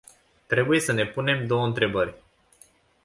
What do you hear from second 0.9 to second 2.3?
ne punem două întrebări.